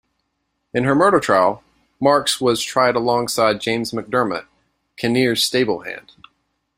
[0.73, 1.63] In her murder trial,
[1.99, 4.47] Marks was tried alongside James McDermott,
[4.97, 6.13] Kinnear's stable hand.